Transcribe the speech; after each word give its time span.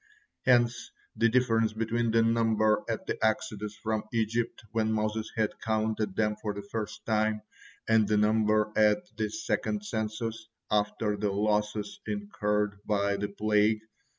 Hence 0.47 0.89
the 1.15 1.29
difference 1.29 1.73
between 1.73 2.09
the 2.09 2.23
number 2.23 2.81
at 2.89 3.05
the 3.05 3.23
exodus 3.23 3.75
from 3.75 4.01
Egypt, 4.11 4.63
when 4.71 4.91
Moses 4.91 5.29
had 5.35 5.59
counted 5.63 6.15
them 6.15 6.37
for 6.37 6.55
the 6.55 6.63
first 6.63 7.05
time, 7.05 7.43
and 7.87 8.07
the 8.07 8.17
number 8.17 8.73
at 8.75 9.03
the 9.15 9.29
second 9.29 9.85
census, 9.85 10.47
after 10.71 11.15
the 11.17 11.29
losses 11.31 11.99
incurred 12.07 12.79
by 12.83 13.15
the 13.15 13.27
plague. 13.29 13.81